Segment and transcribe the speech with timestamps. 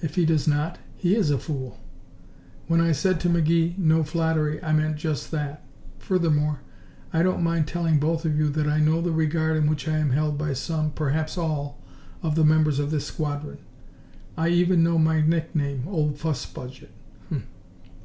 [0.00, 1.78] If he does not, he is a fool.
[2.66, 5.64] When I said to McGee, 'no flattery' I meant just that.
[6.00, 6.58] Furthermore,
[7.12, 9.98] I don't mind telling both of you that I know the regard in which I
[9.98, 11.78] am held by some perhaps all
[12.24, 13.58] of the members of this squadron.
[14.36, 16.90] I even know my nickname, 'Old Fuss Budget'.